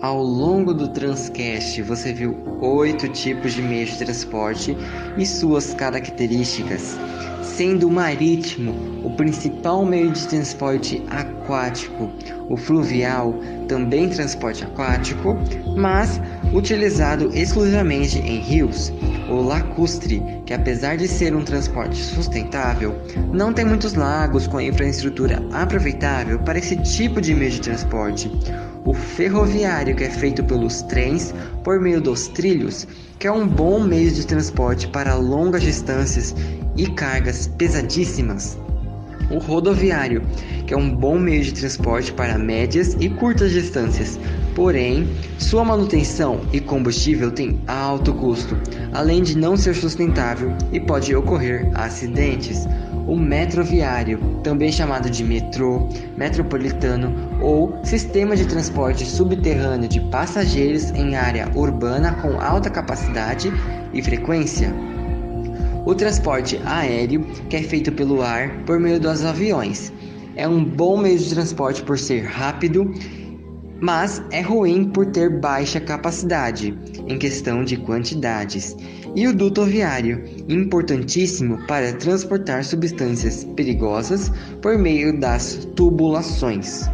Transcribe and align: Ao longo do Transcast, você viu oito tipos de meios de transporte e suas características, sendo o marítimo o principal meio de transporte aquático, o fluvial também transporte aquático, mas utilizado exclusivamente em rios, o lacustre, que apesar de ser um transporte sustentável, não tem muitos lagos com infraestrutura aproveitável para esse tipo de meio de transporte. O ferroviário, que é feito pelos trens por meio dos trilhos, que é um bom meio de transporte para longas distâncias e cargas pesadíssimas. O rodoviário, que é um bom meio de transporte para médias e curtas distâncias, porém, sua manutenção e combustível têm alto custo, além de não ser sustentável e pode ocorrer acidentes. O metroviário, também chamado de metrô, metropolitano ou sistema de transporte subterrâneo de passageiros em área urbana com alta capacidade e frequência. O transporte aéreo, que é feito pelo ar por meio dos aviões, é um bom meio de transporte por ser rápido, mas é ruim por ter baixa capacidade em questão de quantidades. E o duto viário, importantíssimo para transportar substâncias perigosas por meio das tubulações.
Ao 0.00 0.22
longo 0.22 0.72
do 0.72 0.86
Transcast, 0.86 1.82
você 1.82 2.12
viu 2.12 2.38
oito 2.60 3.08
tipos 3.08 3.54
de 3.54 3.60
meios 3.60 3.90
de 3.90 3.98
transporte 4.04 4.76
e 5.16 5.26
suas 5.26 5.74
características, 5.74 6.96
sendo 7.42 7.88
o 7.88 7.90
marítimo 7.90 8.72
o 9.02 9.10
principal 9.10 9.84
meio 9.84 10.12
de 10.12 10.28
transporte 10.28 11.02
aquático, 11.10 12.08
o 12.48 12.56
fluvial 12.56 13.34
também 13.66 14.08
transporte 14.08 14.62
aquático, 14.62 15.36
mas 15.76 16.20
utilizado 16.52 17.36
exclusivamente 17.36 18.18
em 18.18 18.38
rios, 18.38 18.92
o 19.28 19.42
lacustre, 19.42 20.22
que 20.46 20.54
apesar 20.54 20.96
de 20.96 21.08
ser 21.08 21.34
um 21.34 21.42
transporte 21.42 21.96
sustentável, 21.96 22.94
não 23.32 23.52
tem 23.52 23.64
muitos 23.64 23.94
lagos 23.94 24.46
com 24.46 24.60
infraestrutura 24.60 25.42
aproveitável 25.52 26.38
para 26.38 26.58
esse 26.58 26.76
tipo 26.76 27.20
de 27.20 27.34
meio 27.34 27.50
de 27.50 27.60
transporte. 27.60 28.30
O 28.84 28.94
ferroviário, 28.94 29.94
que 29.94 30.04
é 30.04 30.10
feito 30.10 30.42
pelos 30.44 30.82
trens 30.82 31.34
por 31.62 31.80
meio 31.80 32.00
dos 32.00 32.28
trilhos, 32.28 32.86
que 33.18 33.26
é 33.26 33.32
um 33.32 33.46
bom 33.46 33.80
meio 33.80 34.10
de 34.10 34.26
transporte 34.26 34.86
para 34.88 35.14
longas 35.14 35.62
distâncias 35.62 36.34
e 36.76 36.86
cargas 36.86 37.48
pesadíssimas. 37.58 38.56
O 39.30 39.38
rodoviário, 39.38 40.22
que 40.66 40.72
é 40.72 40.76
um 40.76 40.94
bom 40.94 41.18
meio 41.18 41.42
de 41.42 41.52
transporte 41.52 42.12
para 42.12 42.38
médias 42.38 42.96
e 42.98 43.10
curtas 43.10 43.50
distâncias, 43.50 44.18
porém, 44.58 45.06
sua 45.38 45.64
manutenção 45.64 46.40
e 46.52 46.60
combustível 46.60 47.30
têm 47.30 47.62
alto 47.68 48.12
custo, 48.12 48.56
além 48.92 49.22
de 49.22 49.38
não 49.38 49.56
ser 49.56 49.72
sustentável 49.72 50.52
e 50.72 50.80
pode 50.80 51.14
ocorrer 51.14 51.70
acidentes. 51.74 52.66
O 53.06 53.16
metroviário, 53.16 54.18
também 54.42 54.72
chamado 54.72 55.08
de 55.08 55.22
metrô, 55.22 55.88
metropolitano 56.16 57.14
ou 57.40 57.72
sistema 57.84 58.34
de 58.34 58.46
transporte 58.46 59.06
subterrâneo 59.06 59.88
de 59.88 60.00
passageiros 60.10 60.90
em 60.90 61.14
área 61.14 61.48
urbana 61.54 62.14
com 62.14 62.40
alta 62.40 62.68
capacidade 62.68 63.52
e 63.94 64.02
frequência. 64.02 64.74
O 65.86 65.94
transporte 65.94 66.60
aéreo, 66.66 67.24
que 67.48 67.54
é 67.54 67.62
feito 67.62 67.92
pelo 67.92 68.22
ar 68.22 68.50
por 68.66 68.80
meio 68.80 68.98
dos 68.98 69.24
aviões, 69.24 69.92
é 70.34 70.48
um 70.48 70.64
bom 70.64 70.96
meio 70.96 71.16
de 71.16 71.30
transporte 71.30 71.80
por 71.84 71.96
ser 71.96 72.24
rápido, 72.24 72.92
mas 73.80 74.22
é 74.30 74.40
ruim 74.40 74.90
por 74.90 75.06
ter 75.06 75.40
baixa 75.40 75.80
capacidade 75.80 76.76
em 77.06 77.18
questão 77.18 77.64
de 77.64 77.76
quantidades. 77.76 78.76
E 79.14 79.26
o 79.26 79.34
duto 79.34 79.64
viário, 79.64 80.22
importantíssimo 80.48 81.66
para 81.66 81.92
transportar 81.92 82.64
substâncias 82.64 83.44
perigosas 83.56 84.30
por 84.60 84.78
meio 84.78 85.18
das 85.18 85.66
tubulações. 85.74 86.88